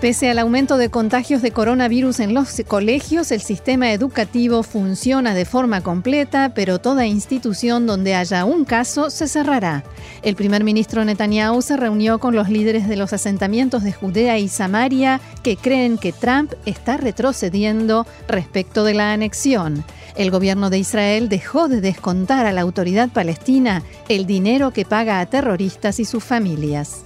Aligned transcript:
Pese 0.00 0.30
al 0.30 0.38
aumento 0.38 0.78
de 0.78 0.90
contagios 0.90 1.42
de 1.42 1.50
coronavirus 1.50 2.20
en 2.20 2.32
los 2.32 2.62
colegios, 2.68 3.32
el 3.32 3.40
sistema 3.40 3.92
educativo 3.92 4.62
funciona 4.62 5.34
de 5.34 5.44
forma 5.44 5.80
completa, 5.80 6.52
pero 6.54 6.78
toda 6.78 7.04
institución 7.04 7.84
donde 7.84 8.14
haya 8.14 8.44
un 8.44 8.64
caso 8.64 9.10
se 9.10 9.26
cerrará. 9.26 9.82
El 10.22 10.36
primer 10.36 10.62
ministro 10.62 11.04
Netanyahu 11.04 11.62
se 11.62 11.76
reunió 11.76 12.20
con 12.20 12.36
los 12.36 12.48
líderes 12.48 12.86
de 12.86 12.94
los 12.94 13.12
asentamientos 13.12 13.82
de 13.82 13.92
Judea 13.92 14.38
y 14.38 14.46
Samaria 14.46 15.20
que 15.42 15.56
creen 15.56 15.98
que 15.98 16.12
Trump 16.12 16.52
está 16.64 16.96
retrocediendo 16.96 18.06
respecto 18.28 18.84
de 18.84 18.94
la 18.94 19.12
anexión. 19.12 19.84
El 20.14 20.30
gobierno 20.30 20.70
de 20.70 20.78
Israel 20.78 21.28
dejó 21.28 21.66
de 21.66 21.80
descontar 21.80 22.46
a 22.46 22.52
la 22.52 22.60
autoridad 22.60 23.08
palestina 23.08 23.82
el 24.08 24.26
dinero 24.26 24.70
que 24.70 24.84
paga 24.84 25.18
a 25.18 25.26
terroristas 25.26 25.98
y 25.98 26.04
sus 26.04 26.22
familias. 26.22 27.02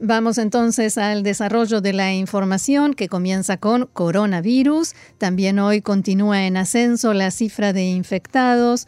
Vamos 0.00 0.38
entonces 0.38 0.96
al 0.96 1.24
desarrollo 1.24 1.80
de 1.80 1.92
la 1.92 2.14
información 2.14 2.94
que 2.94 3.08
comienza 3.08 3.56
con 3.56 3.86
coronavirus. 3.92 4.94
También 5.18 5.58
hoy 5.58 5.82
continúa 5.82 6.46
en 6.46 6.56
ascenso 6.56 7.12
la 7.14 7.32
cifra 7.32 7.72
de 7.72 7.82
infectados 7.82 8.86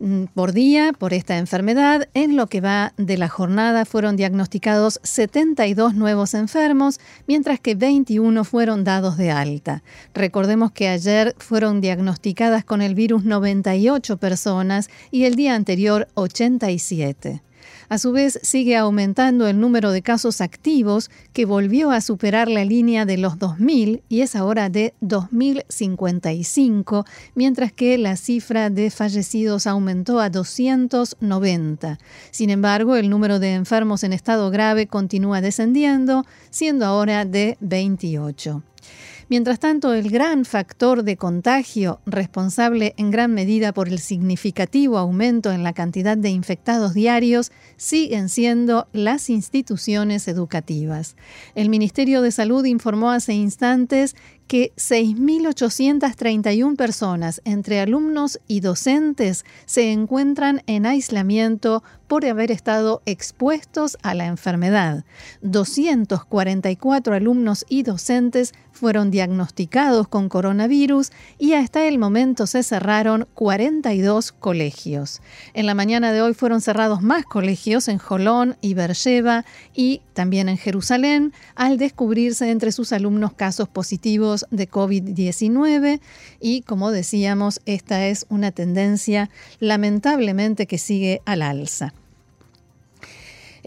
mm, 0.00 0.24
por 0.34 0.50
día 0.50 0.92
por 0.98 1.14
esta 1.14 1.38
enfermedad. 1.38 2.08
En 2.12 2.36
lo 2.36 2.48
que 2.48 2.60
va 2.60 2.92
de 2.96 3.16
la 3.16 3.28
jornada 3.28 3.84
fueron 3.84 4.16
diagnosticados 4.16 4.98
72 5.04 5.94
nuevos 5.94 6.34
enfermos, 6.34 6.98
mientras 7.28 7.60
que 7.60 7.76
21 7.76 8.42
fueron 8.42 8.82
dados 8.82 9.16
de 9.16 9.30
alta. 9.30 9.84
Recordemos 10.12 10.72
que 10.72 10.88
ayer 10.88 11.36
fueron 11.38 11.80
diagnosticadas 11.80 12.64
con 12.64 12.82
el 12.82 12.96
virus 12.96 13.22
98 13.22 14.16
personas 14.16 14.90
y 15.12 15.22
el 15.22 15.36
día 15.36 15.54
anterior 15.54 16.08
87. 16.14 17.42
A 17.88 17.98
su 17.98 18.12
vez, 18.12 18.38
sigue 18.42 18.76
aumentando 18.76 19.48
el 19.48 19.60
número 19.60 19.92
de 19.92 20.02
casos 20.02 20.40
activos 20.40 21.10
que 21.32 21.44
volvió 21.44 21.90
a 21.90 22.00
superar 22.00 22.48
la 22.48 22.64
línea 22.64 23.06
de 23.06 23.18
los 23.18 23.38
2.000 23.38 24.02
y 24.08 24.20
es 24.20 24.36
ahora 24.36 24.68
de 24.68 24.94
2.055, 25.02 27.04
mientras 27.34 27.72
que 27.72 27.98
la 27.98 28.16
cifra 28.16 28.70
de 28.70 28.90
fallecidos 28.90 29.66
aumentó 29.66 30.20
a 30.20 30.30
290. 30.30 31.98
Sin 32.30 32.50
embargo, 32.50 32.96
el 32.96 33.10
número 33.10 33.38
de 33.38 33.54
enfermos 33.54 34.04
en 34.04 34.12
estado 34.12 34.50
grave 34.50 34.86
continúa 34.86 35.40
descendiendo, 35.40 36.24
siendo 36.50 36.86
ahora 36.86 37.24
de 37.24 37.56
28. 37.60 38.62
Mientras 39.30 39.60
tanto, 39.60 39.92
el 39.92 40.08
gran 40.10 40.46
factor 40.46 41.02
de 41.02 41.18
contagio, 41.18 42.00
responsable 42.06 42.94
en 42.96 43.10
gran 43.10 43.34
medida 43.34 43.74
por 43.74 43.88
el 43.88 43.98
significativo 43.98 44.96
aumento 44.96 45.52
en 45.52 45.62
la 45.62 45.74
cantidad 45.74 46.16
de 46.16 46.30
infectados 46.30 46.94
diarios, 46.94 47.52
siguen 47.76 48.30
siendo 48.30 48.88
las 48.94 49.28
instituciones 49.28 50.28
educativas. 50.28 51.14
El 51.54 51.68
Ministerio 51.68 52.22
de 52.22 52.32
Salud 52.32 52.64
informó 52.64 53.10
hace 53.10 53.34
instantes 53.34 54.16
que 54.48 54.72
6.831 54.76 56.76
personas, 56.76 57.42
entre 57.44 57.80
alumnos 57.80 58.40
y 58.48 58.60
docentes, 58.60 59.44
se 59.66 59.92
encuentran 59.92 60.62
en 60.66 60.86
aislamiento 60.86 61.82
por 62.08 62.24
haber 62.24 62.50
estado 62.50 63.02
expuestos 63.04 63.98
a 64.02 64.14
la 64.14 64.26
enfermedad. 64.26 65.04
244 65.42 67.14
alumnos 67.14 67.64
y 67.68 67.82
docentes 67.82 68.54
fueron 68.72 69.10
diagnosticados 69.10 70.08
con 70.08 70.28
coronavirus 70.28 71.10
y 71.38 71.52
hasta 71.52 71.86
el 71.86 71.98
momento 71.98 72.46
se 72.46 72.62
cerraron 72.62 73.28
42 73.34 74.32
colegios. 74.32 75.20
En 75.52 75.66
la 75.66 75.74
mañana 75.74 76.12
de 76.12 76.22
hoy 76.22 76.32
fueron 76.32 76.60
cerrados 76.60 77.02
más 77.02 77.24
colegios 77.24 77.88
en 77.88 77.98
Jolón 77.98 78.56
y 78.60 78.74
Beersheba 78.74 79.44
y 79.74 80.00
también 80.14 80.48
en 80.48 80.56
Jerusalén 80.56 81.32
al 81.56 81.76
descubrirse 81.76 82.50
entre 82.50 82.72
sus 82.72 82.92
alumnos 82.92 83.34
casos 83.34 83.68
positivos 83.68 84.37
de 84.50 84.68
COVID-19 84.68 86.00
y 86.40 86.62
como 86.62 86.90
decíamos, 86.90 87.60
esta 87.66 88.06
es 88.06 88.26
una 88.28 88.52
tendencia 88.52 89.30
lamentablemente 89.60 90.66
que 90.66 90.78
sigue 90.78 91.22
al 91.24 91.42
alza. 91.42 91.94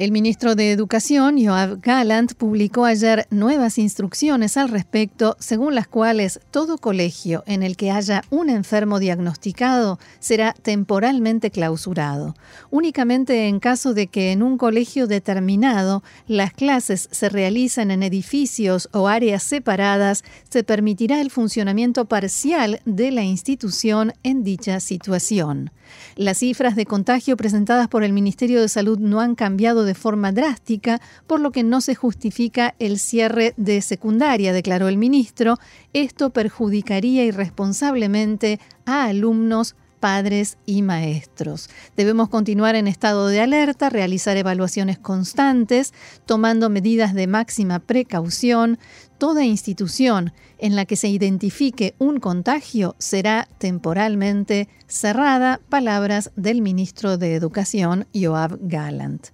El 0.02 0.12
ministro 0.12 0.56
de 0.56 0.72
Educación, 0.72 1.36
Joab 1.38 1.80
Gallant, 1.80 2.34
publicó 2.34 2.86
ayer 2.86 3.28
nuevas 3.30 3.78
instrucciones 3.78 4.58
al 4.58 4.70
respecto, 4.70 5.38
según 5.38 5.76
las 5.76 5.88
cuales 5.88 6.40
todo 6.50 6.80
colegio 6.80 7.44
en 7.46 7.62
el 7.62 7.78
que 7.78 7.92
haya 7.92 8.24
un 8.32 8.50
enfermo 8.50 8.98
diagnosticado 8.98 10.00
será 10.20 10.54
temporalmente 10.54 11.52
clausurado. 11.52 12.34
Únicamente 12.72 13.48
en 13.48 13.60
caso 13.60 13.94
de 13.94 14.08
que 14.08 14.32
en 14.32 14.42
un 14.42 14.58
colegio 14.58 15.06
determinado 15.06 16.02
las 16.26 16.52
clases 16.52 17.08
se 17.12 17.30
realicen 17.30 17.92
en 17.92 18.02
edificios 18.02 18.90
o 18.94 19.08
áreas 19.08 19.44
separadas, 19.44 20.24
se 20.50 20.64
permitirá 20.64 21.22
el 21.22 21.30
funcionamiento 21.30 22.06
parcial 22.06 22.82
de 22.86 23.12
la 23.12 23.22
institución 23.22 24.14
en 24.24 24.44
dicha 24.44 24.80
situación. 24.80 25.70
Las 26.16 26.40
cifras 26.40 26.76
de 26.76 26.86
contagio 26.86 27.38
presentadas 27.38 27.88
por 27.88 28.04
el 28.04 28.14
Ministerio 28.14 28.62
de 28.62 28.70
Salud 28.70 29.00
no 29.00 29.20
han 29.20 29.36
cambiado 29.36 29.84
de 29.84 29.91
forma 29.96 30.32
drástica, 30.32 31.02
por 31.28 31.40
lo 31.40 31.52
que 31.52 31.64
no 31.64 31.82
se 31.82 31.96
justifica 31.96 32.76
el 32.80 33.00
cierre 33.00 33.54
de 33.58 33.82
secundaria, 33.82 34.54
declaró 34.54 34.88
el 34.88 34.98
ministro. 34.98 35.58
Esto 35.94 36.32
perjudicaría 36.32 37.24
irresponsablemente 37.26 38.60
a 38.86 39.06
alumnos 39.06 39.76
padres 40.02 40.58
y 40.66 40.82
maestros. 40.82 41.70
Debemos 41.96 42.28
continuar 42.28 42.76
en 42.76 42.90
estado 42.90 43.28
de 43.28 43.40
alerta, 43.40 43.90
realizar 43.90 44.36
evaluaciones 44.36 45.00
constantes, 45.00 45.94
tomando 46.26 46.70
medidas 46.70 47.14
de 47.14 47.28
máxima 47.28 47.80
precaución. 47.80 48.80
Toda 49.18 49.46
institución 49.46 50.34
en 50.58 50.76
la 50.76 50.86
que 50.86 50.98
se 50.98 51.08
identifique 51.08 51.94
un 52.00 52.20
contagio 52.20 52.96
será 52.98 53.48
temporalmente 53.60 54.68
cerrada, 54.88 55.62
palabras 55.70 56.32
del 56.36 56.62
ministro 56.62 57.18
de 57.18 57.36
Educación, 57.36 58.08
Joab 58.14 58.58
Gallant. 58.62 59.28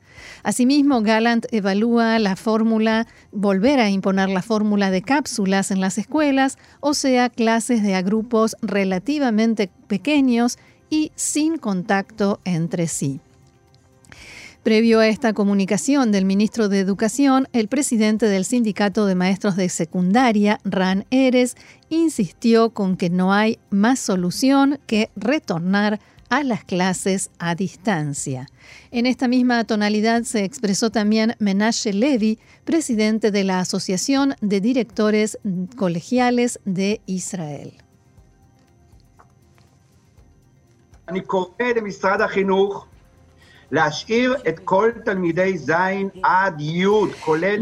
Asimismo, 0.43 1.01
Gallant 1.01 1.45
evalúa 1.51 2.19
la 2.19 2.35
fórmula, 2.35 3.07
volver 3.31 3.79
a 3.79 3.89
imponer 3.89 4.29
la 4.29 4.41
fórmula 4.41 4.91
de 4.91 5.01
cápsulas 5.01 5.71
en 5.71 5.81
las 5.81 5.97
escuelas, 5.97 6.57
o 6.79 6.93
sea, 6.93 7.29
clases 7.29 7.83
de 7.83 7.95
a 7.95 8.01
grupos 8.01 8.55
relativamente 8.61 9.69
pequeños 9.87 10.57
y 10.89 11.11
sin 11.15 11.57
contacto 11.57 12.39
entre 12.45 12.87
sí. 12.87 13.19
Previo 14.67 14.99
a 14.99 15.07
esta 15.07 15.31
comunicación 15.31 16.11
del 16.11 16.25
ministro 16.25 16.67
de 16.67 16.79
Educación, 16.79 17.47
el 17.53 17.69
presidente 17.69 18.25
del 18.25 18.43
Sindicato 18.43 19.05
de 19.05 19.15
Maestros 19.15 19.55
de 19.55 19.69
Secundaria, 19.69 20.59
Ran 20.65 21.05
Eres, 21.09 21.55
insistió 21.87 22.71
con 22.71 22.97
que 22.97 23.09
no 23.09 23.31
hay 23.31 23.59
más 23.69 23.99
solución 23.99 24.77
que 24.85 25.09
retornar 25.15 25.93
a 25.93 25.99
las 26.29 26.63
clases 26.63 27.31
a 27.39 27.55
distancia. 27.55 28.47
En 28.91 29.05
esta 29.05 29.27
misma 29.27 29.63
tonalidad 29.63 30.23
se 30.23 30.43
expresó 30.43 30.89
también 30.89 31.35
Menashe 31.39 31.93
Levy, 31.93 32.39
presidente 32.65 33.31
de 33.31 33.43
la 33.43 33.59
Asociación 33.59 34.35
de 34.41 34.61
Directores 34.61 35.39
Colegiales 35.75 36.59
de 36.65 37.01
Israel. 37.05 37.73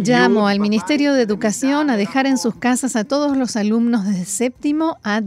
Llamo 0.03 0.47
al 0.47 0.59
Ministerio 0.59 1.13
de 1.13 1.23
Educación 1.23 1.89
a 1.89 1.97
dejar 1.97 2.27
en 2.27 2.37
sus 2.37 2.55
casas 2.55 2.95
a 2.95 3.05
todos 3.05 3.35
los 3.35 3.55
alumnos 3.55 4.05
desde 4.05 4.25
séptimo 4.25 4.97
a, 5.03 5.21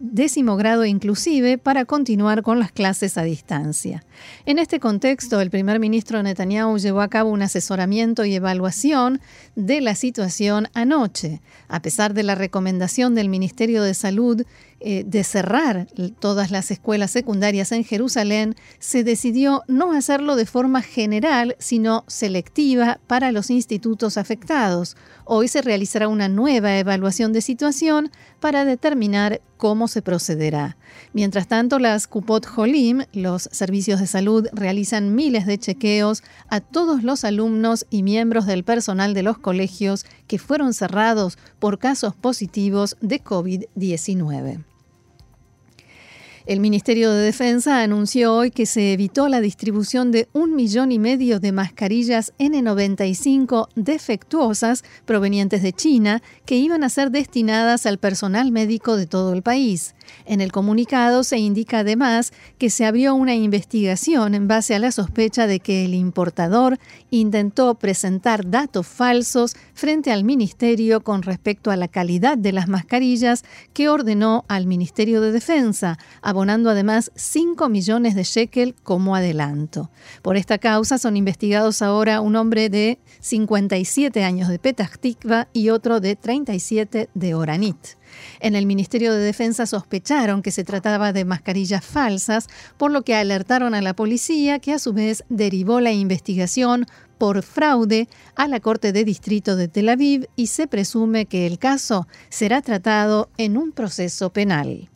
décimo 0.00 0.56
grado 0.56 0.84
inclusive 0.84 1.58
para 1.58 1.84
continuar 1.84 2.42
con 2.42 2.58
las 2.58 2.72
clases 2.72 3.16
a 3.18 3.22
distancia. 3.22 4.04
En 4.46 4.58
este 4.58 4.80
contexto, 4.80 5.40
el 5.40 5.50
primer 5.50 5.78
ministro 5.78 6.22
Netanyahu 6.22 6.78
llevó 6.78 7.00
a 7.00 7.08
cabo 7.08 7.30
un 7.30 7.42
asesoramiento 7.42 8.24
y 8.24 8.34
evaluación 8.34 9.20
de 9.54 9.80
la 9.80 9.94
situación 9.94 10.68
anoche. 10.74 11.40
A 11.68 11.80
pesar 11.80 12.14
de 12.14 12.24
la 12.24 12.34
recomendación 12.34 13.14
del 13.14 13.28
Ministerio 13.28 13.82
de 13.82 13.94
Salud 13.94 14.44
eh, 14.86 15.02
de 15.06 15.24
cerrar 15.24 15.86
todas 16.18 16.50
las 16.50 16.70
escuelas 16.70 17.10
secundarias 17.10 17.72
en 17.72 17.84
Jerusalén, 17.84 18.54
se 18.78 19.02
decidió 19.02 19.62
no 19.66 19.92
hacerlo 19.92 20.36
de 20.36 20.44
forma 20.44 20.82
general, 20.82 21.56
sino 21.58 22.04
selectiva 22.06 23.00
para 23.06 23.32
los 23.32 23.48
institutos 23.48 24.18
afectados. 24.18 24.98
Hoy 25.24 25.48
se 25.48 25.62
realizará 25.62 26.06
una 26.06 26.28
nueva 26.28 26.78
evaluación 26.78 27.32
de 27.32 27.40
situación 27.40 28.10
para 28.40 28.66
determinar 28.66 29.40
cómo 29.56 29.88
se 29.88 30.02
procederá. 30.02 30.76
Mientras 31.14 31.48
tanto, 31.48 31.78
las 31.78 32.06
Kupot 32.06 32.44
Jolim, 32.44 33.04
los 33.14 33.48
servicios 33.52 34.00
de 34.00 34.06
salud, 34.06 34.48
realizan 34.52 35.14
miles 35.14 35.46
de 35.46 35.56
chequeos 35.56 36.22
a 36.48 36.60
todos 36.60 37.02
los 37.02 37.24
alumnos 37.24 37.86
y 37.88 38.02
miembros 38.02 38.44
del 38.44 38.64
personal 38.64 39.14
de 39.14 39.22
los 39.22 39.38
colegios 39.38 40.04
que 40.26 40.38
fueron 40.38 40.74
cerrados 40.74 41.38
por 41.58 41.78
casos 41.78 42.14
positivos 42.14 42.98
de 43.00 43.24
COVID-19. 43.24 44.73
El 46.46 46.60
Ministerio 46.60 47.10
de 47.10 47.22
Defensa 47.22 47.80
anunció 47.80 48.34
hoy 48.34 48.50
que 48.50 48.66
se 48.66 48.92
evitó 48.92 49.28
la 49.28 49.40
distribución 49.40 50.12
de 50.12 50.28
un 50.34 50.54
millón 50.54 50.92
y 50.92 50.98
medio 50.98 51.40
de 51.40 51.52
mascarillas 51.52 52.34
N95 52.38 53.68
defectuosas 53.76 54.84
provenientes 55.06 55.62
de 55.62 55.72
China 55.72 56.22
que 56.44 56.56
iban 56.56 56.84
a 56.84 56.90
ser 56.90 57.10
destinadas 57.10 57.86
al 57.86 57.96
personal 57.96 58.52
médico 58.52 58.98
de 58.98 59.06
todo 59.06 59.32
el 59.32 59.40
país. 59.40 59.94
En 60.26 60.42
el 60.42 60.52
comunicado 60.52 61.24
se 61.24 61.38
indica 61.38 61.78
además 61.78 62.34
que 62.58 62.68
se 62.68 62.84
abrió 62.84 63.14
una 63.14 63.34
investigación 63.34 64.34
en 64.34 64.46
base 64.46 64.74
a 64.74 64.78
la 64.78 64.92
sospecha 64.92 65.46
de 65.46 65.60
que 65.60 65.86
el 65.86 65.94
importador 65.94 66.78
intentó 67.08 67.74
presentar 67.76 68.50
datos 68.50 68.86
falsos 68.86 69.56
frente 69.72 70.12
al 70.12 70.24
Ministerio 70.24 71.00
con 71.00 71.22
respecto 71.22 71.70
a 71.70 71.76
la 71.76 71.88
calidad 71.88 72.36
de 72.36 72.52
las 72.52 72.68
mascarillas 72.68 73.44
que 73.72 73.88
ordenó 73.88 74.44
al 74.48 74.66
Ministerio 74.66 75.22
de 75.22 75.32
Defensa, 75.32 75.98
abonando 76.34 76.68
además 76.68 77.12
5 77.14 77.68
millones 77.68 78.16
de 78.16 78.24
shekel 78.24 78.74
como 78.82 79.14
adelanto. 79.14 79.88
Por 80.20 80.36
esta 80.36 80.58
causa 80.58 80.98
son 80.98 81.16
investigados 81.16 81.80
ahora 81.80 82.20
un 82.20 82.34
hombre 82.34 82.68
de 82.68 82.98
57 83.20 84.24
años 84.24 84.48
de 84.48 84.58
Petah 84.58 84.90
Tikva 85.00 85.46
y 85.52 85.68
otro 85.68 86.00
de 86.00 86.16
37 86.16 87.08
de 87.14 87.34
Oranit. 87.34 87.76
En 88.40 88.56
el 88.56 88.66
Ministerio 88.66 89.12
de 89.12 89.20
Defensa 89.20 89.64
sospecharon 89.64 90.42
que 90.42 90.50
se 90.50 90.64
trataba 90.64 91.12
de 91.12 91.24
mascarillas 91.24 91.84
falsas, 91.84 92.48
por 92.76 92.90
lo 92.90 93.02
que 93.02 93.14
alertaron 93.14 93.72
a 93.72 93.80
la 93.80 93.94
policía, 93.94 94.58
que 94.58 94.72
a 94.72 94.80
su 94.80 94.92
vez 94.92 95.24
derivó 95.28 95.80
la 95.80 95.92
investigación 95.92 96.86
por 97.16 97.44
fraude 97.44 98.08
a 98.34 98.48
la 98.48 98.58
Corte 98.58 98.92
de 98.92 99.04
Distrito 99.04 99.54
de 99.54 99.68
Tel 99.68 99.88
Aviv 99.88 100.26
y 100.34 100.48
se 100.48 100.66
presume 100.66 101.26
que 101.26 101.46
el 101.46 101.60
caso 101.60 102.08
será 102.28 102.60
tratado 102.60 103.30
en 103.38 103.56
un 103.56 103.70
proceso 103.70 104.30
penal. 104.30 104.90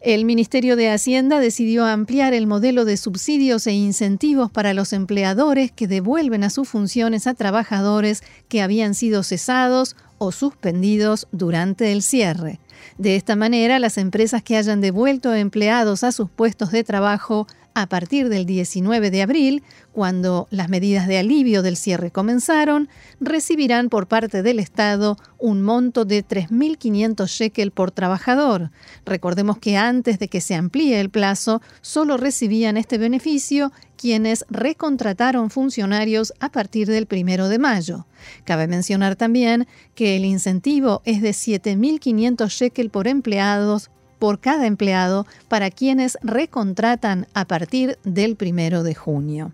El 0.00 0.24
Ministerio 0.24 0.76
de 0.76 0.88
Hacienda 0.88 1.40
decidió 1.40 1.84
ampliar 1.84 2.32
el 2.32 2.46
modelo 2.46 2.86
de 2.86 2.96
subsidios 2.96 3.66
e 3.66 3.72
incentivos 3.72 4.50
para 4.50 4.72
los 4.72 4.94
empleadores 4.94 5.72
que 5.72 5.86
devuelven 5.86 6.42
a 6.42 6.48
sus 6.48 6.70
funciones 6.70 7.26
a 7.26 7.34
trabajadores 7.34 8.22
que 8.48 8.62
habían 8.62 8.94
sido 8.94 9.22
cesados 9.22 9.96
o 10.16 10.32
suspendidos 10.32 11.28
durante 11.32 11.92
el 11.92 12.02
cierre. 12.02 12.60
De 12.96 13.14
esta 13.14 13.36
manera, 13.36 13.78
las 13.78 13.98
empresas 13.98 14.42
que 14.42 14.56
hayan 14.56 14.80
devuelto 14.80 15.34
empleados 15.34 16.02
a 16.02 16.12
sus 16.12 16.30
puestos 16.30 16.70
de 16.70 16.82
trabajo 16.82 17.46
a 17.74 17.88
partir 17.88 18.28
del 18.28 18.46
19 18.46 19.10
de 19.10 19.22
abril, 19.22 19.62
cuando 19.92 20.48
las 20.50 20.68
medidas 20.68 21.06
de 21.06 21.18
alivio 21.18 21.62
del 21.62 21.76
cierre 21.76 22.10
comenzaron, 22.10 22.88
recibirán 23.20 23.88
por 23.88 24.06
parte 24.06 24.42
del 24.42 24.58
Estado 24.58 25.16
un 25.38 25.62
monto 25.62 26.04
de 26.04 26.26
3.500 26.26 27.26
shekel 27.26 27.70
por 27.70 27.90
trabajador. 27.90 28.70
Recordemos 29.04 29.58
que 29.58 29.76
antes 29.76 30.18
de 30.18 30.28
que 30.28 30.40
se 30.40 30.54
amplíe 30.54 31.00
el 31.00 31.10
plazo, 31.10 31.62
solo 31.80 32.16
recibían 32.16 32.76
este 32.76 32.98
beneficio 32.98 33.72
quienes 33.96 34.46
recontrataron 34.48 35.50
funcionarios 35.50 36.32
a 36.40 36.50
partir 36.50 36.88
del 36.88 37.06
1 37.10 37.48
de 37.48 37.58
mayo. 37.58 38.06
Cabe 38.44 38.66
mencionar 38.66 39.14
también 39.14 39.66
que 39.94 40.16
el 40.16 40.24
incentivo 40.24 41.02
es 41.04 41.20
de 41.20 41.30
7.500 41.30 42.48
shekel 42.48 42.88
por 42.88 43.08
empleados 43.08 43.90
por 44.20 44.38
cada 44.38 44.68
empleado 44.68 45.26
para 45.48 45.72
quienes 45.72 46.16
recontratan 46.22 47.26
a 47.34 47.46
partir 47.46 47.98
del 48.04 48.36
primero 48.36 48.84
de 48.84 48.94
junio. 48.94 49.52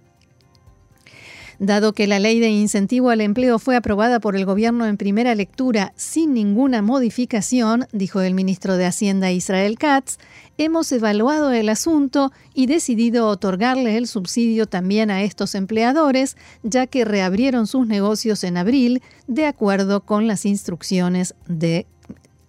Dado 1.59 1.95
que 1.95 2.07
la 2.07 2.19
ley 2.19 2.39
de 2.39 2.51
incentivo 2.51 3.09
al 3.09 3.23
empleo 3.23 3.59
fue 3.59 3.77
aprobada 3.77 4.21
por 4.21 4.37
el 4.37 4.45
gobierno 4.45 4.85
en 4.85 4.99
primera 4.99 5.35
lectura 5.35 5.95
sin 5.97 6.35
ninguna 6.35 6.83
modificación, 6.83 7.87
dijo 7.93 8.21
el 8.21 8.35
ministro 8.35 8.77
de 8.77 8.85
Hacienda 8.85 9.33
Israel 9.33 9.79
Katz, 9.79 10.19
hemos 10.59 10.93
evaluado 10.93 11.53
el 11.53 11.71
asunto 11.71 12.31
y 12.53 12.67
decidido 12.67 13.29
otorgarle 13.29 13.97
el 13.97 14.07
subsidio 14.07 14.67
también 14.67 15.11
a 15.11 15.23
estos 15.23 15.55
empleadores, 15.55 16.37
ya 16.63 16.87
que 16.87 17.07
reabrieron 17.07 17.67
sus 17.67 17.87
negocios 17.87 18.45
en 18.45 18.59
abril 18.59 19.01
de 19.27 19.47
acuerdo 19.47 20.03
con 20.03 20.27
las 20.27 20.45
instrucciones 20.45 21.35
del 21.47 21.87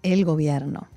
el 0.04 0.25
gobierno. 0.25 0.88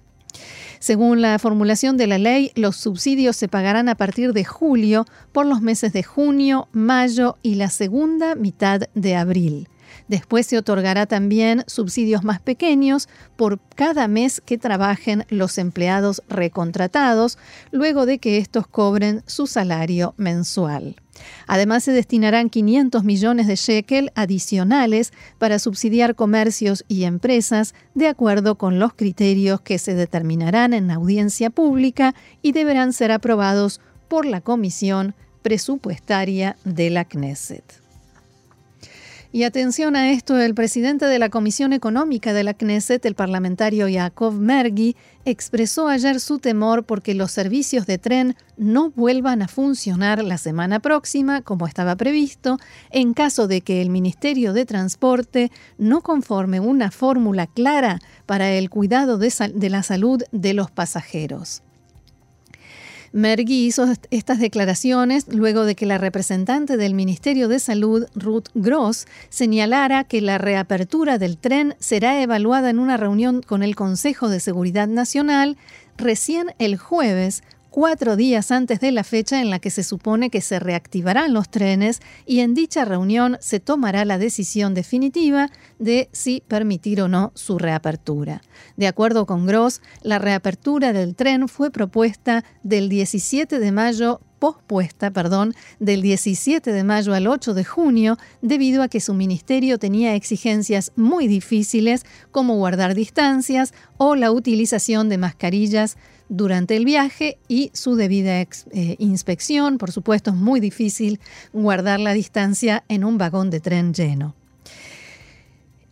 Según 0.80 1.20
la 1.20 1.38
formulación 1.38 1.98
de 1.98 2.06
la 2.06 2.16
ley, 2.16 2.52
los 2.54 2.74
subsidios 2.74 3.36
se 3.36 3.48
pagarán 3.48 3.90
a 3.90 3.96
partir 3.96 4.32
de 4.32 4.46
julio 4.46 5.04
por 5.30 5.44
los 5.44 5.60
meses 5.60 5.92
de 5.92 6.02
junio, 6.02 6.68
mayo 6.72 7.36
y 7.42 7.56
la 7.56 7.68
segunda 7.68 8.34
mitad 8.34 8.80
de 8.94 9.14
abril. 9.14 9.68
Después 10.10 10.48
se 10.48 10.58
otorgará 10.58 11.06
también 11.06 11.62
subsidios 11.68 12.24
más 12.24 12.40
pequeños 12.40 13.08
por 13.36 13.60
cada 13.76 14.08
mes 14.08 14.42
que 14.44 14.58
trabajen 14.58 15.24
los 15.28 15.56
empleados 15.56 16.20
recontratados, 16.28 17.38
luego 17.70 18.06
de 18.06 18.18
que 18.18 18.38
estos 18.38 18.66
cobren 18.66 19.22
su 19.26 19.46
salario 19.46 20.14
mensual. 20.16 20.96
Además, 21.46 21.84
se 21.84 21.92
destinarán 21.92 22.50
500 22.50 23.04
millones 23.04 23.46
de 23.46 23.54
shekel 23.54 24.10
adicionales 24.16 25.12
para 25.38 25.60
subsidiar 25.60 26.16
comercios 26.16 26.84
y 26.88 27.04
empresas 27.04 27.72
de 27.94 28.08
acuerdo 28.08 28.56
con 28.56 28.80
los 28.80 28.94
criterios 28.94 29.60
que 29.60 29.78
se 29.78 29.94
determinarán 29.94 30.72
en 30.72 30.90
audiencia 30.90 31.50
pública 31.50 32.16
y 32.42 32.50
deberán 32.50 32.92
ser 32.92 33.12
aprobados 33.12 33.80
por 34.08 34.26
la 34.26 34.40
Comisión 34.40 35.14
Presupuestaria 35.42 36.56
de 36.64 36.90
la 36.90 37.04
Knesset. 37.04 37.79
Y 39.32 39.44
atención 39.44 39.94
a 39.94 40.10
esto, 40.10 40.40
el 40.40 40.56
presidente 40.56 41.06
de 41.06 41.20
la 41.20 41.28
Comisión 41.28 41.72
Económica 41.72 42.32
de 42.32 42.42
la 42.42 42.52
Knesset, 42.52 43.06
el 43.06 43.14
parlamentario 43.14 43.86
Yaakov 43.86 44.34
Mergi, 44.34 44.96
expresó 45.24 45.86
ayer 45.86 46.18
su 46.18 46.40
temor 46.40 46.82
porque 46.82 47.14
los 47.14 47.30
servicios 47.30 47.86
de 47.86 47.98
tren 47.98 48.34
no 48.56 48.90
vuelvan 48.90 49.42
a 49.42 49.46
funcionar 49.46 50.24
la 50.24 50.36
semana 50.36 50.80
próxima, 50.80 51.42
como 51.42 51.68
estaba 51.68 51.94
previsto, 51.94 52.58
en 52.90 53.14
caso 53.14 53.46
de 53.46 53.60
que 53.60 53.80
el 53.80 53.90
Ministerio 53.90 54.52
de 54.52 54.66
Transporte 54.66 55.52
no 55.78 56.00
conforme 56.00 56.58
una 56.58 56.90
fórmula 56.90 57.46
clara 57.46 58.00
para 58.26 58.50
el 58.50 58.68
cuidado 58.68 59.16
de, 59.16 59.32
de 59.54 59.70
la 59.70 59.84
salud 59.84 60.24
de 60.32 60.54
los 60.54 60.72
pasajeros. 60.72 61.62
Mergui 63.12 63.66
hizo 63.66 63.86
estas 64.10 64.38
declaraciones 64.38 65.26
luego 65.28 65.64
de 65.64 65.74
que 65.74 65.84
la 65.84 65.98
representante 65.98 66.76
del 66.76 66.94
Ministerio 66.94 67.48
de 67.48 67.58
Salud, 67.58 68.06
Ruth 68.14 68.46
Gross, 68.54 69.06
señalara 69.30 70.04
que 70.04 70.20
la 70.20 70.38
reapertura 70.38 71.18
del 71.18 71.36
tren 71.36 71.74
será 71.80 72.22
evaluada 72.22 72.70
en 72.70 72.78
una 72.78 72.96
reunión 72.96 73.42
con 73.42 73.64
el 73.64 73.74
Consejo 73.74 74.28
de 74.28 74.38
Seguridad 74.38 74.86
Nacional 74.86 75.56
recién 75.96 76.54
el 76.58 76.76
jueves 76.76 77.42
cuatro 77.70 78.16
días 78.16 78.50
antes 78.50 78.80
de 78.80 78.92
la 78.92 79.04
fecha 79.04 79.40
en 79.40 79.48
la 79.48 79.60
que 79.60 79.70
se 79.70 79.84
supone 79.84 80.28
que 80.28 80.40
se 80.40 80.58
reactivarán 80.58 81.32
los 81.32 81.48
trenes 81.48 82.00
y 82.26 82.40
en 82.40 82.54
dicha 82.54 82.84
reunión 82.84 83.38
se 83.40 83.60
tomará 83.60 84.04
la 84.04 84.18
decisión 84.18 84.74
definitiva 84.74 85.50
de 85.78 86.08
si 86.12 86.42
permitir 86.46 87.00
o 87.00 87.08
no 87.08 87.32
su 87.34 87.58
reapertura. 87.58 88.42
De 88.76 88.86
acuerdo 88.86 89.24
con 89.24 89.46
Gross, 89.46 89.80
la 90.02 90.18
reapertura 90.18 90.92
del 90.92 91.14
tren 91.14 91.48
fue 91.48 91.70
propuesta 91.70 92.44
del 92.62 92.88
17 92.88 93.58
de 93.58 93.72
mayo 93.72 94.20
pospuesta, 94.40 95.12
perdón, 95.12 95.54
del 95.78 96.02
17 96.02 96.72
de 96.72 96.82
mayo 96.82 97.14
al 97.14 97.28
8 97.28 97.54
de 97.54 97.64
junio 97.64 98.18
debido 98.42 98.82
a 98.82 98.88
que 98.88 98.98
su 98.98 99.14
ministerio 99.14 99.78
tenía 99.78 100.16
exigencias 100.16 100.90
muy 100.96 101.28
difíciles 101.28 102.04
como 102.32 102.56
guardar 102.56 102.94
distancias 102.96 103.72
o 103.98 104.16
la 104.16 104.32
utilización 104.32 105.08
de 105.08 105.18
mascarillas 105.18 105.96
durante 106.30 106.76
el 106.76 106.84
viaje 106.84 107.38
y 107.48 107.70
su 107.74 107.96
debida 107.96 108.40
eh, 108.40 108.48
inspección. 108.98 109.78
Por 109.78 109.92
supuesto, 109.92 110.30
es 110.30 110.36
muy 110.36 110.58
difícil 110.58 111.20
guardar 111.52 112.00
la 112.00 112.14
distancia 112.14 112.82
en 112.88 113.04
un 113.04 113.18
vagón 113.18 113.50
de 113.50 113.60
tren 113.60 113.92
lleno. 113.92 114.34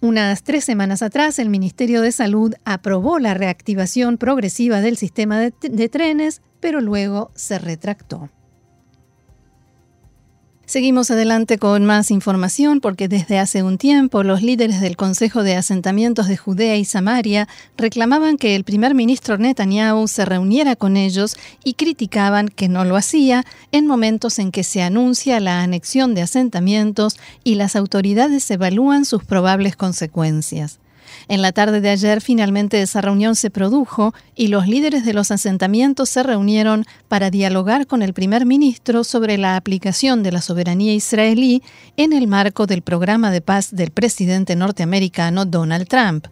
Unas 0.00 0.44
tres 0.44 0.64
semanas 0.64 1.02
atrás, 1.02 1.40
el 1.40 1.50
Ministerio 1.50 2.02
de 2.02 2.12
Salud 2.12 2.54
aprobó 2.64 3.18
la 3.18 3.34
reactivación 3.34 4.16
progresiva 4.16 4.80
del 4.80 4.96
sistema 4.96 5.40
de 5.40 5.88
trenes, 5.88 6.40
pero 6.60 6.80
luego 6.80 7.32
se 7.34 7.58
retractó. 7.58 8.30
Seguimos 10.68 11.10
adelante 11.10 11.56
con 11.56 11.86
más 11.86 12.10
información 12.10 12.82
porque 12.82 13.08
desde 13.08 13.38
hace 13.38 13.62
un 13.62 13.78
tiempo 13.78 14.22
los 14.22 14.42
líderes 14.42 14.82
del 14.82 14.98
Consejo 14.98 15.42
de 15.42 15.56
Asentamientos 15.56 16.28
de 16.28 16.36
Judea 16.36 16.76
y 16.76 16.84
Samaria 16.84 17.48
reclamaban 17.78 18.36
que 18.36 18.54
el 18.54 18.64
primer 18.64 18.94
ministro 18.94 19.38
Netanyahu 19.38 20.06
se 20.08 20.26
reuniera 20.26 20.76
con 20.76 20.98
ellos 20.98 21.38
y 21.64 21.72
criticaban 21.72 22.48
que 22.48 22.68
no 22.68 22.84
lo 22.84 22.96
hacía 22.96 23.46
en 23.72 23.86
momentos 23.86 24.38
en 24.38 24.52
que 24.52 24.62
se 24.62 24.82
anuncia 24.82 25.40
la 25.40 25.62
anexión 25.62 26.14
de 26.14 26.20
asentamientos 26.20 27.16
y 27.44 27.54
las 27.54 27.74
autoridades 27.74 28.50
evalúan 28.50 29.06
sus 29.06 29.24
probables 29.24 29.74
consecuencias. 29.74 30.80
En 31.28 31.42
la 31.42 31.52
tarde 31.52 31.82
de 31.82 31.90
ayer 31.90 32.22
finalmente 32.22 32.80
esa 32.80 33.02
reunión 33.02 33.34
se 33.34 33.50
produjo 33.50 34.14
y 34.34 34.48
los 34.48 34.66
líderes 34.66 35.04
de 35.04 35.12
los 35.12 35.30
asentamientos 35.30 36.08
se 36.08 36.22
reunieron 36.22 36.86
para 37.06 37.30
dialogar 37.30 37.86
con 37.86 38.02
el 38.02 38.14
primer 38.14 38.46
ministro 38.46 39.04
sobre 39.04 39.36
la 39.36 39.56
aplicación 39.56 40.22
de 40.22 40.32
la 40.32 40.40
soberanía 40.40 40.94
israelí 40.94 41.62
en 41.98 42.14
el 42.14 42.28
marco 42.28 42.66
del 42.66 42.80
programa 42.80 43.30
de 43.30 43.42
paz 43.42 43.68
del 43.72 43.90
presidente 43.90 44.56
norteamericano 44.56 45.44
Donald 45.44 45.86
Trump. 45.86 46.28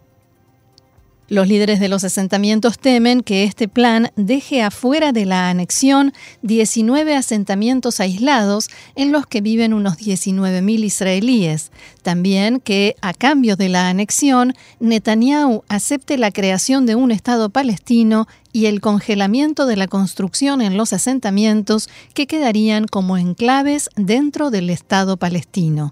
Los 1.29 1.49
líderes 1.49 1.81
de 1.81 1.89
los 1.89 2.05
asentamientos 2.05 2.79
temen 2.79 3.19
que 3.19 3.43
este 3.43 3.67
plan 3.67 4.11
deje 4.15 4.61
afuera 4.61 5.11
de 5.11 5.25
la 5.25 5.49
anexión 5.49 6.13
19 6.41 7.17
asentamientos 7.17 7.99
aislados 7.99 8.69
en 8.95 9.11
los 9.11 9.25
que 9.27 9.41
viven 9.41 9.73
unos 9.73 9.97
19.000 9.97 10.85
israelíes. 10.85 11.71
También 12.01 12.61
que, 12.61 12.95
a 13.01 13.13
cambio 13.13 13.57
de 13.57 13.67
la 13.67 13.89
anexión, 13.89 14.53
Netanyahu 14.79 15.65
acepte 15.67 16.17
la 16.17 16.31
creación 16.31 16.85
de 16.85 16.95
un 16.95 17.11
Estado 17.11 17.49
palestino 17.49 18.25
y 18.53 18.67
el 18.67 18.79
congelamiento 18.79 19.65
de 19.65 19.75
la 19.75 19.87
construcción 19.87 20.61
en 20.61 20.77
los 20.77 20.93
asentamientos 20.93 21.89
que 22.13 22.25
quedarían 22.25 22.87
como 22.87 23.17
enclaves 23.17 23.89
dentro 23.97 24.49
del 24.49 24.69
Estado 24.69 25.17
palestino. 25.17 25.91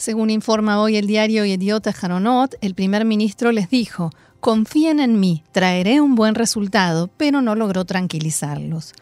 Según 0.00 0.30
informa 0.30 0.80
hoy 0.80 0.96
el 0.96 1.06
diario 1.06 1.44
Idiota 1.44 1.92
Haronot, 2.00 2.54
el 2.62 2.74
primer 2.74 3.04
ministro 3.04 3.52
les 3.52 3.68
dijo, 3.68 4.08
confíen 4.40 4.98
en 4.98 5.20
mí, 5.20 5.44
traeré 5.52 6.00
un 6.00 6.14
buen 6.14 6.34
resultado, 6.34 7.10
pero 7.18 7.42
no 7.42 7.54
logró 7.54 7.84
tranquilizarlos. 7.84 8.94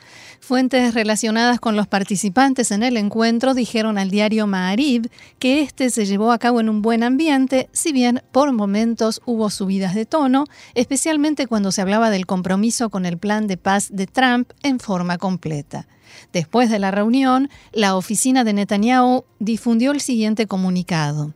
Fuentes 0.48 0.94
relacionadas 0.94 1.60
con 1.60 1.76
los 1.76 1.88
participantes 1.88 2.70
en 2.70 2.82
el 2.82 2.96
encuentro 2.96 3.52
dijeron 3.52 3.98
al 3.98 4.08
diario 4.08 4.46
Maarib 4.46 5.10
que 5.38 5.60
este 5.60 5.90
se 5.90 6.06
llevó 6.06 6.32
a 6.32 6.38
cabo 6.38 6.60
en 6.60 6.70
un 6.70 6.80
buen 6.80 7.02
ambiente, 7.02 7.68
si 7.72 7.92
bien 7.92 8.22
por 8.32 8.50
momentos 8.52 9.20
hubo 9.26 9.50
subidas 9.50 9.94
de 9.94 10.06
tono, 10.06 10.46
especialmente 10.72 11.46
cuando 11.46 11.70
se 11.70 11.82
hablaba 11.82 12.08
del 12.08 12.24
compromiso 12.24 12.88
con 12.88 13.04
el 13.04 13.18
plan 13.18 13.46
de 13.46 13.58
paz 13.58 13.90
de 13.92 14.06
Trump 14.06 14.50
en 14.62 14.80
forma 14.80 15.18
completa. 15.18 15.86
Después 16.32 16.70
de 16.70 16.78
la 16.78 16.92
reunión, 16.92 17.50
la 17.72 17.94
oficina 17.94 18.42
de 18.42 18.54
Netanyahu 18.54 19.26
difundió 19.40 19.90
el 19.90 20.00
siguiente 20.00 20.46
comunicado. 20.46 21.34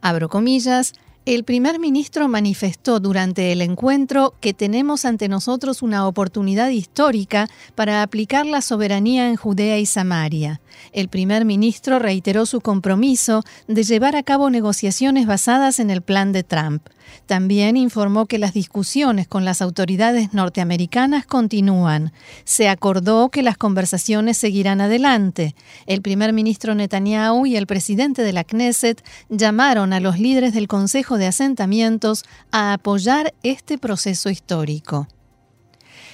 Abro 0.00 0.28
comillas, 0.28 0.94
el 1.24 1.44
primer 1.44 1.78
ministro 1.78 2.26
manifestó 2.26 2.98
durante 2.98 3.52
el 3.52 3.62
encuentro 3.62 4.34
que 4.40 4.54
tenemos 4.54 5.04
ante 5.04 5.28
nosotros 5.28 5.82
una 5.82 6.08
oportunidad 6.08 6.70
histórica 6.70 7.48
para 7.76 8.02
aplicar 8.02 8.44
la 8.44 8.60
soberanía 8.60 9.28
en 9.28 9.36
Judea 9.36 9.78
y 9.78 9.86
Samaria. 9.86 10.60
El 10.92 11.08
primer 11.08 11.44
ministro 11.44 11.98
reiteró 11.98 12.46
su 12.46 12.60
compromiso 12.60 13.42
de 13.68 13.82
llevar 13.82 14.16
a 14.16 14.22
cabo 14.22 14.50
negociaciones 14.50 15.26
basadas 15.26 15.80
en 15.80 15.90
el 15.90 16.02
plan 16.02 16.32
de 16.32 16.42
Trump. 16.42 16.86
También 17.26 17.76
informó 17.76 18.26
que 18.26 18.38
las 18.38 18.52
discusiones 18.52 19.28
con 19.28 19.44
las 19.44 19.62
autoridades 19.62 20.32
norteamericanas 20.32 21.26
continúan. 21.26 22.12
Se 22.44 22.68
acordó 22.68 23.28
que 23.28 23.42
las 23.42 23.56
conversaciones 23.56 24.36
seguirán 24.36 24.80
adelante. 24.80 25.54
El 25.86 26.02
primer 26.02 26.32
ministro 26.32 26.74
Netanyahu 26.74 27.46
y 27.46 27.56
el 27.56 27.66
presidente 27.66 28.22
de 28.22 28.32
la 28.32 28.44
Knesset 28.44 29.02
llamaron 29.28 29.92
a 29.92 30.00
los 30.00 30.18
líderes 30.18 30.54
del 30.54 30.68
Consejo 30.68 31.18
de 31.18 31.26
Asentamientos 31.26 32.24
a 32.50 32.72
apoyar 32.74 33.34
este 33.42 33.78
proceso 33.78 34.30
histórico. 34.30 35.06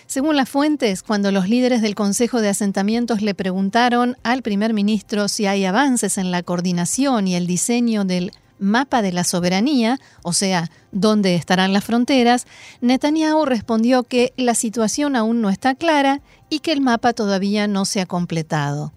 Según 0.09 0.37
las 0.37 0.49
fuentes, 0.49 1.03
cuando 1.03 1.31
los 1.33 1.51
líderes 1.51 1.83
del 1.83 1.95
Consejo 1.95 2.41
de 2.41 2.49
Asentamientos 2.49 3.21
le 3.21 3.35
preguntaron 3.35 4.17
al 4.23 4.41
primer 4.41 4.73
ministro 4.73 5.29
si 5.29 5.45
hay 5.45 5.67
avances 5.67 6.17
en 6.17 6.31
la 6.31 6.43
coordinación 6.43 7.29
y 7.29 7.35
el 7.35 7.47
diseño 7.47 8.07
del 8.07 8.33
mapa 8.59 9.03
de 9.03 9.13
la 9.13 9.23
soberanía, 9.23 10.01
o 10.23 10.33
sea, 10.33 10.71
dónde 10.93 11.35
estarán 11.35 11.75
las 11.75 11.85
fronteras, 11.85 12.47
Netanyahu 12.81 13.45
respondió 13.45 14.03
que 14.03 14.33
la 14.39 14.55
situación 14.55 15.15
aún 15.15 15.43
no 15.43 15.51
está 15.51 15.75
clara 15.75 16.23
y 16.49 16.61
que 16.61 16.73
el 16.73 16.81
mapa 16.81 17.13
todavía 17.13 17.69
no 17.69 17.85
se 17.85 18.01
ha 18.01 18.07
completado. 18.07 18.95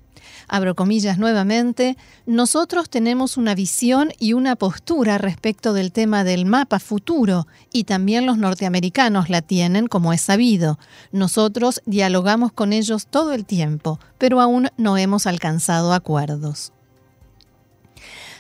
Abro 0.54 0.76
comillas 0.76 1.18
nuevamente, 1.18 1.96
nosotros 2.26 2.90
tenemos 2.90 3.38
una 3.38 3.56
visión 3.56 4.12
y 4.20 4.34
una 4.34 4.58
postura 4.58 5.18
respecto 5.18 5.72
del 5.72 5.94
tema 5.94 6.26
del 6.26 6.46
mapa 6.46 6.80
futuro 6.80 7.48
y 7.72 7.86
también 7.86 8.26
los 8.26 8.38
norteamericanos 8.38 9.30
la 9.30 9.42
tienen, 9.42 9.88
como 9.88 10.12
es 10.12 10.20
sabido. 10.20 10.78
Nosotros 11.14 11.82
dialogamos 11.86 12.52
con 12.52 12.74
ellos 12.74 13.08
todo 13.08 13.32
el 13.32 13.46
tiempo, 13.46 14.02
pero 14.18 14.42
aún 14.42 14.68
no 14.76 14.98
hemos 14.98 15.26
alcanzado 15.26 15.94
acuerdos. 15.94 16.74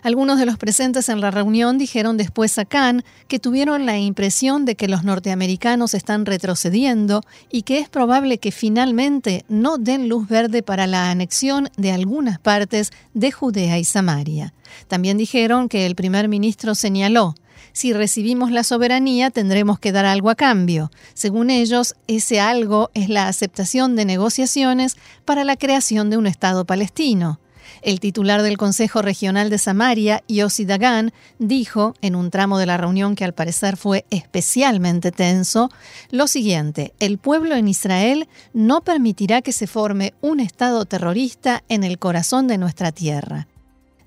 Algunos 0.04 0.40
de 0.40 0.46
los 0.46 0.58
presentes 0.58 1.10
en 1.10 1.22
la 1.22 1.30
reunión 1.30 1.78
dijeron 1.78 2.18
después 2.18 2.58
a 2.58 2.66
Khan 2.66 3.04
que 3.28 3.40
tuvieron 3.40 3.86
la 3.86 4.00
impresión 4.00 4.66
de 4.66 4.76
que 4.76 4.88
los 4.88 5.04
norteamericanos 5.04 5.94
están 5.94 6.26
retrocediendo 6.26 7.22
y 7.52 7.62
que 7.62 7.80
es 7.80 7.88
probable 7.88 8.40
que 8.40 8.52
finalmente 8.52 9.46
no 9.48 9.78
den 9.78 10.10
luz 10.10 10.28
verde 10.28 10.64
para 10.64 10.88
la 10.88 11.12
anexión 11.12 11.70
de 11.78 11.92
algunas 11.92 12.40
partes 12.40 12.92
de 13.14 13.32
Judea 13.32 13.78
y 13.78 13.84
Samaria. 13.84 14.54
También 14.88 15.18
dijeron 15.18 15.70
que 15.70 15.86
el 15.86 15.96
primer 15.96 16.28
ministro 16.28 16.74
señaló 16.74 17.36
si 17.74 17.94
recibimos 17.94 18.52
la 18.52 18.64
soberanía 18.64 19.30
tendremos 19.30 19.80
que 19.80 19.92
dar 19.92 20.06
algo 20.06 20.30
a 20.30 20.36
cambio. 20.36 20.92
Según 21.14 21.50
ellos, 21.50 21.96
ese 22.08 22.40
algo 22.40 22.90
es 22.94 23.08
la 23.08 23.28
aceptación 23.28 23.96
de 23.96 24.06
negociaciones 24.06 24.98
para 25.26 25.44
la 25.44 25.56
creación 25.56 26.10
de 26.10 26.18
un 26.18 26.28
Estado 26.28 26.66
palestino. 26.66 27.40
El 27.82 28.00
titular 28.00 28.42
del 28.42 28.58
Consejo 28.58 29.02
Regional 29.02 29.50
de 29.50 29.58
Samaria, 29.58 30.24
Yossi 30.28 30.66
Dagan, 30.66 31.12
dijo, 31.40 31.94
en 32.02 32.16
un 32.16 32.32
tramo 32.32 32.58
de 32.58 32.66
la 32.66 32.78
reunión 32.78 33.16
que 33.16 33.26
al 33.26 33.34
parecer 33.34 33.78
fue 33.78 34.06
especialmente 34.10 35.12
tenso, 35.12 35.70
lo 36.10 36.28
siguiente, 36.28 36.94
el 37.00 37.18
pueblo 37.18 37.56
en 37.56 37.68
Israel 37.68 38.28
no 38.54 38.82
permitirá 38.82 39.42
que 39.42 39.52
se 39.52 39.68
forme 39.68 40.14
un 40.22 40.40
Estado 40.40 40.86
terrorista 40.86 41.64
en 41.70 41.84
el 41.84 42.00
corazón 42.00 42.48
de 42.48 42.58
nuestra 42.58 42.92
tierra. 42.92 43.48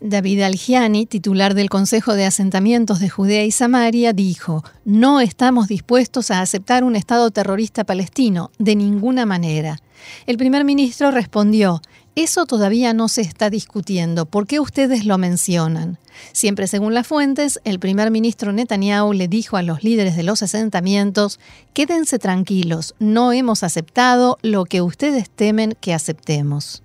David 0.07 0.43
Algiani, 0.43 1.07
titular 1.07 1.55
del 1.55 1.71
Consejo 1.71 2.13
de 2.13 2.27
Asentamientos 2.27 3.01
de 3.01 3.09
Judea 3.09 3.45
y 3.45 3.51
Samaria, 3.51 4.13
dijo, 4.13 4.63
no 4.85 5.21
estamos 5.21 5.67
dispuestos 5.67 6.31
a 6.31 6.43
aceptar 6.43 6.85
un 6.85 6.95
Estado 6.95 7.31
terrorista 7.31 7.85
palestino, 7.85 8.51
de 8.59 8.77
ninguna 8.77 9.25
manera. 9.25 9.79
El 10.27 10.37
primer 10.37 10.65
ministro 10.67 11.11
respondió, 11.11 11.81
eso 12.17 12.47
todavía 12.47 12.95
no 12.95 13.09
se 13.09 13.23
está 13.23 13.51
discutiendo. 13.51 14.25
¿Por 14.27 14.47
qué 14.47 14.61
ustedes 14.61 15.05
lo 15.05 15.19
mencionan? 15.19 15.99
Siempre 16.33 16.69
según 16.69 16.95
las 16.95 17.09
fuentes, 17.09 17.61
el 17.65 17.81
primer 17.81 18.13
ministro 18.13 18.53
Netanyahu 18.53 19.13
le 19.13 19.27
dijo 19.27 19.57
a 19.57 19.63
los 19.63 19.83
líderes 19.83 20.15
de 20.17 20.23
los 20.23 20.43
asentamientos, 20.43 21.41
quédense 21.73 22.21
tranquilos, 22.21 22.95
no 23.01 23.33
hemos 23.33 23.65
aceptado 23.65 24.39
lo 24.43 24.65
que 24.65 24.81
ustedes 24.81 25.29
temen 25.29 25.77
que 25.81 25.93
aceptemos. 25.93 26.84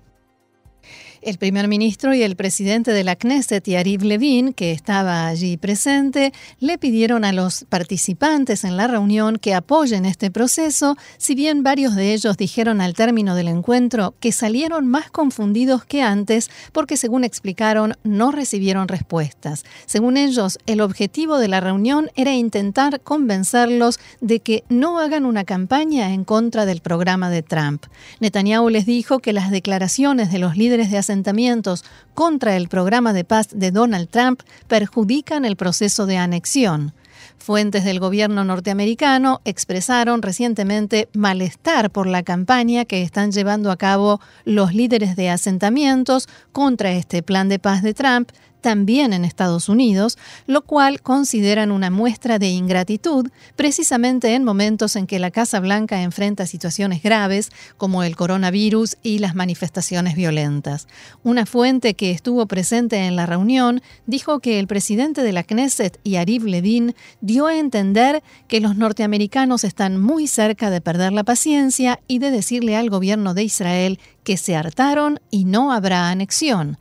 El 1.22 1.36
primer 1.36 1.68
ministro 1.68 2.14
y 2.14 2.22
el 2.22 2.34
presidente 2.34 2.92
de 2.92 3.04
la 3.04 3.14
Knesset, 3.14 3.68
Yariv 3.68 4.04
Levin, 4.04 4.54
que 4.54 4.72
estaba 4.72 5.26
allí 5.26 5.58
presente, 5.58 6.32
le 6.60 6.78
pidieron 6.78 7.26
a 7.26 7.32
los 7.34 7.66
participantes 7.68 8.64
en 8.64 8.78
la 8.78 8.86
reunión 8.86 9.36
que 9.36 9.52
apoyen 9.52 10.06
este 10.06 10.30
proceso, 10.30 10.96
si 11.18 11.34
bien 11.34 11.62
varios 11.62 11.94
de 11.94 12.14
ellos 12.14 12.38
dijeron 12.38 12.80
al 12.80 12.94
término 12.94 13.34
del 13.34 13.48
encuentro 13.48 14.14
que 14.18 14.32
salieron 14.32 14.86
más 14.86 15.10
confundidos 15.10 15.84
que 15.84 16.00
antes 16.00 16.48
porque, 16.72 16.96
según 16.96 17.24
explicaron, 17.24 17.98
no 18.02 18.32
recibieron 18.32 18.88
respuestas. 18.88 19.64
Según 19.84 20.16
ellos, 20.16 20.58
el 20.64 20.80
objetivo 20.80 21.36
de 21.36 21.48
la 21.48 21.60
reunión 21.60 22.08
era 22.16 22.32
intentar 22.32 23.02
convencerlos 23.02 24.00
de 24.22 24.40
que 24.40 24.64
no 24.70 24.98
hagan 24.98 25.26
una 25.26 25.44
campaña 25.44 26.14
en 26.14 26.24
contra 26.24 26.64
del 26.64 26.80
programa 26.80 27.28
de 27.28 27.42
Trump. 27.42 27.84
Netanyahu 28.20 28.70
les 28.70 28.86
dijo 28.86 29.18
que 29.18 29.34
las 29.34 29.50
declaraciones 29.50 30.32
de 30.32 30.38
los 30.38 30.56
líderes 30.56 30.90
de 30.90 31.09
asentamientos 31.10 31.84
contra 32.14 32.56
el 32.56 32.68
programa 32.68 33.12
de 33.12 33.24
paz 33.24 33.48
de 33.52 33.72
Donald 33.72 34.08
Trump 34.08 34.42
perjudican 34.68 35.44
el 35.44 35.56
proceso 35.56 36.06
de 36.06 36.16
anexión. 36.16 36.92
Fuentes 37.36 37.84
del 37.84 37.98
gobierno 37.98 38.44
norteamericano 38.44 39.40
expresaron 39.44 40.22
recientemente 40.22 41.08
malestar 41.12 41.90
por 41.90 42.06
la 42.06 42.22
campaña 42.22 42.84
que 42.84 43.02
están 43.02 43.32
llevando 43.32 43.72
a 43.72 43.76
cabo 43.76 44.20
los 44.44 44.72
líderes 44.72 45.16
de 45.16 45.30
asentamientos 45.30 46.28
contra 46.52 46.92
este 46.92 47.24
plan 47.24 47.48
de 47.48 47.58
paz 47.58 47.82
de 47.82 47.92
Trump, 47.92 48.30
también 48.60 49.12
en 49.12 49.24
Estados 49.24 49.68
Unidos, 49.68 50.18
lo 50.46 50.62
cual 50.62 51.00
consideran 51.00 51.70
una 51.70 51.90
muestra 51.90 52.38
de 52.38 52.48
ingratitud 52.48 53.28
precisamente 53.56 54.34
en 54.34 54.44
momentos 54.44 54.96
en 54.96 55.06
que 55.06 55.18
la 55.18 55.30
Casa 55.30 55.60
Blanca 55.60 56.02
enfrenta 56.02 56.46
situaciones 56.46 57.02
graves 57.02 57.50
como 57.76 58.02
el 58.02 58.16
coronavirus 58.16 58.96
y 59.02 59.18
las 59.18 59.34
manifestaciones 59.34 60.14
violentas. 60.14 60.86
Una 61.22 61.46
fuente 61.46 61.94
que 61.94 62.10
estuvo 62.10 62.46
presente 62.46 63.06
en 63.06 63.16
la 63.16 63.26
reunión 63.26 63.82
dijo 64.06 64.40
que 64.40 64.58
el 64.58 64.66
presidente 64.66 65.22
de 65.22 65.32
la 65.32 65.42
Knesset, 65.42 66.00
Yariv 66.04 66.44
Levin, 66.44 66.94
dio 67.20 67.46
a 67.46 67.56
entender 67.56 68.22
que 68.48 68.60
los 68.60 68.76
norteamericanos 68.76 69.64
están 69.64 70.00
muy 70.00 70.26
cerca 70.26 70.70
de 70.70 70.80
perder 70.80 71.12
la 71.12 71.24
paciencia 71.24 72.00
y 72.06 72.18
de 72.18 72.30
decirle 72.30 72.76
al 72.76 72.90
gobierno 72.90 73.34
de 73.34 73.44
Israel 73.44 73.98
que 74.24 74.36
se 74.36 74.56
hartaron 74.56 75.20
y 75.30 75.44
no 75.44 75.72
habrá 75.72 76.10
anexión. 76.10 76.78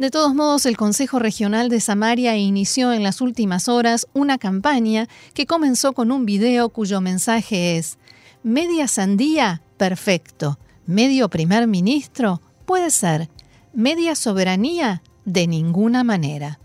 De 0.00 0.08
todos 0.10 0.34
modos, 0.34 0.64
el 0.64 0.78
Consejo 0.78 1.18
Regional 1.18 1.68
de 1.68 1.78
Samaria 1.78 2.34
inició 2.34 2.94
en 2.94 3.02
las 3.02 3.20
últimas 3.20 3.68
horas 3.68 4.06
una 4.14 4.38
campaña 4.38 5.08
que 5.34 5.44
comenzó 5.44 5.92
con 5.92 6.10
un 6.10 6.24
video 6.24 6.70
cuyo 6.70 7.02
mensaje 7.02 7.76
es 7.76 7.98
Media 8.42 8.88
sandía, 8.88 9.60
perfecto. 9.76 10.58
Medio 10.86 11.28
primer 11.28 11.66
ministro, 11.66 12.40
puede 12.64 12.88
ser. 12.88 13.28
Media 13.74 14.14
soberanía, 14.14 15.02
de 15.26 15.46
ninguna 15.46 16.02
manera. 16.02 16.59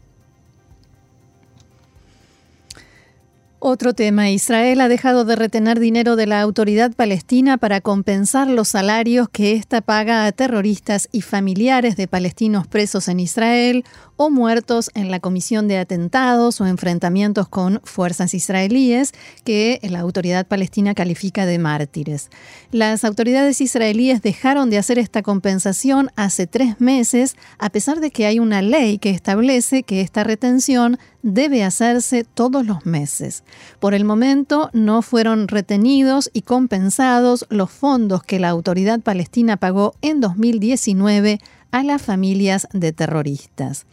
Otro 3.68 3.96
tema, 3.96 4.30
Israel 4.30 4.80
ha 4.80 4.88
dejado 4.88 5.26
de 5.26 5.36
retener 5.36 5.80
dinero 5.80 6.16
de 6.16 6.28
la 6.28 6.40
autoridad 6.40 6.94
palestina 6.94 7.58
para 7.58 7.82
compensar 7.82 8.48
los 8.48 8.68
salarios 8.68 9.28
que 9.28 9.54
ésta 9.54 9.82
paga 9.82 10.28
a 10.28 10.32
terroristas 10.32 11.10
y 11.12 11.22
familiares 11.22 11.98
de 11.98 12.08
palestinos 12.08 12.68
presos 12.68 13.08
en 13.08 13.20
Israel 13.20 13.84
o 14.18 14.30
muertos 14.30 14.90
en 14.94 15.12
la 15.12 15.20
comisión 15.20 15.68
de 15.68 15.78
atentados 15.78 16.62
o 16.62 16.68
enfrentamientos 16.68 17.48
con 17.48 17.82
fuerzas 17.84 18.34
israelíes 18.34 19.14
que 19.44 19.80
la 19.84 20.00
autoridad 20.00 20.48
palestina 20.48 20.94
califica 20.94 21.46
de 21.46 21.60
mártires. 21.60 22.30
Las 22.72 23.04
autoridades 23.04 23.62
israelíes 23.62 24.22
dejaron 24.22 24.70
de 24.70 24.78
hacer 24.78 25.00
esta 25.00 25.22
compensación 25.22 26.12
hace 26.16 26.48
tres 26.48 26.80
meses, 26.80 27.36
a 27.60 27.70
pesar 27.70 28.00
de 28.00 28.12
que 28.12 28.26
hay 28.26 28.40
una 28.40 28.62
ley 28.62 28.98
que 28.98 29.10
establece 29.10 29.84
que 29.84 30.02
esta 30.02 30.24
retención 30.24 30.98
debe 31.22 31.64
hacerse 31.64 32.24
todos 32.24 32.66
los 32.66 32.86
meses. 32.86 33.44
Por 33.80 33.94
el 33.94 34.06
momento 34.06 34.70
no 34.74 35.02
fueron 35.02 35.48
retenidos 35.48 36.30
y 36.34 36.44
compensados 36.44 37.46
los 37.50 37.72
fondos 37.72 38.24
que 38.24 38.40
la 38.40 38.50
autoridad 38.50 39.00
palestina 39.00 39.58
pagó 39.58 39.96
en 40.02 40.22
2019 40.22 41.40
a 41.72 41.84
las 41.84 42.02
familias 42.02 42.68
de 42.72 42.94
terroristas. 42.94 43.86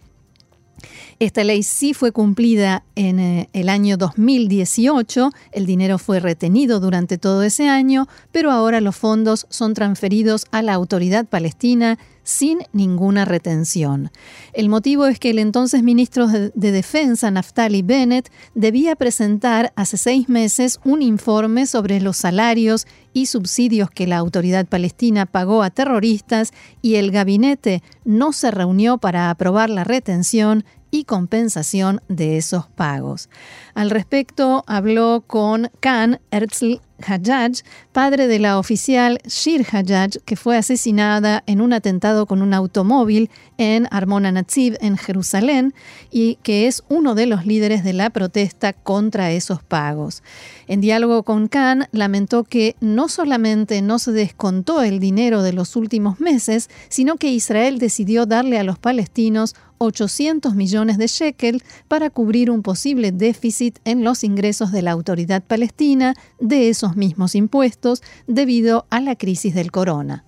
Esta 1.18 1.44
ley 1.44 1.62
sí 1.62 1.94
fue 1.94 2.12
cumplida 2.12 2.84
en 2.96 3.20
eh, 3.20 3.48
el 3.52 3.68
año 3.68 3.96
2018, 3.96 5.30
el 5.52 5.66
dinero 5.66 5.98
fue 5.98 6.20
retenido 6.20 6.80
durante 6.80 7.18
todo 7.18 7.42
ese 7.42 7.68
año, 7.68 8.08
pero 8.32 8.50
ahora 8.50 8.80
los 8.80 8.96
fondos 8.96 9.46
son 9.48 9.74
transferidos 9.74 10.46
a 10.50 10.62
la 10.62 10.74
autoridad 10.74 11.26
palestina 11.26 11.98
sin 12.22 12.60
ninguna 12.72 13.24
retención. 13.24 14.10
El 14.52 14.68
motivo 14.68 15.06
es 15.06 15.18
que 15.18 15.30
el 15.30 15.38
entonces 15.38 15.82
ministro 15.82 16.26
de, 16.26 16.50
Defensa, 16.54 17.30
Naftali 17.30 17.82
Bennett, 17.82 18.30
debía 18.54 18.96
presentar 18.96 19.72
hace 19.76 19.96
seis 19.96 20.28
meses 20.28 20.80
un 20.84 21.02
informe 21.02 21.66
sobre 21.66 22.00
los 22.00 22.16
salarios 22.16 22.86
y 23.12 23.26
subsidios 23.26 23.90
que 23.90 24.06
la 24.06 24.16
autoridad 24.16 24.66
palestina 24.66 25.26
pagó 25.26 25.62
a 25.62 25.70
terroristas 25.70 26.52
y 26.80 26.94
el 26.94 27.10
gabinete 27.10 27.82
no 28.04 28.32
se 28.32 28.50
reunió 28.50 28.98
para 28.98 29.30
aprobar 29.30 29.70
la 29.70 29.84
retención 29.84 30.64
y 30.92 31.04
compensación 31.04 32.00
de 32.06 32.36
esos 32.36 32.68
pagos. 32.68 33.28
Al 33.74 33.90
respecto, 33.90 34.62
habló 34.68 35.24
con 35.26 35.70
Khan 35.80 36.20
Herzl 36.30 36.80
Hajjaj, 37.02 37.62
padre 37.92 38.28
de 38.28 38.38
la 38.38 38.58
oficial 38.58 39.18
Shir 39.26 39.66
Hajjaj, 39.66 40.18
que 40.24 40.36
fue 40.36 40.56
asesinada 40.56 41.42
en 41.46 41.60
un 41.60 41.72
atentado 41.72 42.26
con 42.26 42.42
un 42.42 42.54
automóvil 42.54 43.30
en 43.58 43.88
Armona 43.90 44.30
Naziv, 44.30 44.76
en 44.80 44.96
Jerusalén, 44.96 45.74
y 46.10 46.36
que 46.42 46.66
es 46.66 46.84
uno 46.88 47.14
de 47.14 47.26
los 47.26 47.46
líderes 47.46 47.82
de 47.84 47.94
la 47.94 48.10
protesta 48.10 48.74
contra 48.74 49.32
esos 49.32 49.62
pagos. 49.62 50.22
En 50.68 50.80
diálogo 50.80 51.22
con 51.22 51.48
Khan, 51.48 51.88
lamentó 51.92 52.44
que 52.44 52.76
no 52.80 53.08
solamente 53.08 53.82
no 53.82 53.98
se 53.98 54.12
descontó 54.12 54.82
el 54.82 55.00
dinero 55.00 55.42
de 55.42 55.54
los 55.54 55.74
últimos 55.74 56.20
meses, 56.20 56.68
sino 56.88 57.16
que 57.16 57.28
Israel 57.28 57.78
decidió 57.78 58.26
darle 58.26 58.58
a 58.58 58.64
los 58.64 58.78
palestinos 58.78 59.54
800 59.82 60.54
millones 60.54 60.98
de 60.98 61.06
shekel 61.06 61.62
para 61.88 62.10
cubrir 62.10 62.50
un 62.50 62.62
posible 62.62 63.12
déficit 63.12 63.78
en 63.84 64.04
los 64.04 64.24
ingresos 64.24 64.72
de 64.72 64.82
la 64.82 64.92
autoridad 64.92 65.42
palestina 65.42 66.14
de 66.40 66.68
esos 66.68 66.96
mismos 66.96 67.34
impuestos 67.34 68.02
debido 68.26 68.86
a 68.90 69.00
la 69.00 69.16
crisis 69.16 69.54
del 69.54 69.70
corona. 69.70 70.24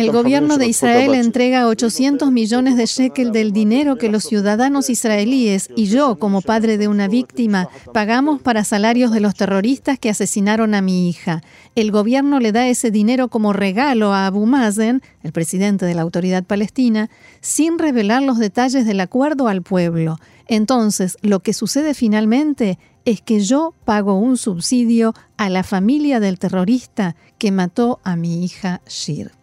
El 0.00 0.10
gobierno 0.10 0.56
de 0.56 0.68
Israel 0.68 1.14
entrega 1.14 1.66
800 1.66 2.32
millones 2.32 2.78
de 2.78 2.86
shekel 2.86 3.30
del 3.30 3.52
dinero 3.52 3.96
que 3.96 4.08
los 4.08 4.24
ciudadanos 4.24 4.88
israelíes 4.88 5.68
y 5.76 5.84
yo, 5.84 6.18
como 6.18 6.40
padre 6.40 6.78
de 6.78 6.88
una 6.88 7.08
víctima, 7.08 7.68
pagamos 7.92 8.40
para 8.40 8.64
salarios 8.64 9.12
de 9.12 9.20
los 9.20 9.34
terroristas 9.34 9.98
que 9.98 10.08
asesinaron 10.08 10.74
a 10.74 10.80
mi 10.80 11.10
hija. 11.10 11.42
El 11.74 11.90
gobierno 11.90 12.40
le 12.40 12.52
da 12.52 12.68
ese 12.68 12.90
dinero 12.90 13.28
como 13.28 13.52
regalo 13.52 14.14
a 14.14 14.26
Abu 14.26 14.46
Mazen, 14.46 15.02
el 15.22 15.32
presidente 15.32 15.84
de 15.84 15.94
la 15.94 16.00
autoridad 16.00 16.44
palestina, 16.44 17.10
sin 17.42 17.78
revelar 17.78 18.22
los 18.22 18.38
detalles 18.38 18.86
del 18.86 19.00
acuerdo 19.00 19.48
al 19.48 19.60
pueblo. 19.60 20.16
Entonces, 20.46 21.16
lo 21.22 21.40
que 21.40 21.52
sucede 21.52 21.94
finalmente 21.94 22.78
es 23.04 23.20
que 23.20 23.40
yo 23.40 23.74
pago 23.84 24.18
un 24.18 24.36
subsidio 24.36 25.14
a 25.36 25.48
la 25.48 25.62
familia 25.62 26.20
del 26.20 26.38
terrorista 26.38 27.16
que 27.38 27.50
mató 27.50 28.00
a 28.04 28.16
mi 28.16 28.44
hija 28.44 28.80
Shir. 28.86 29.41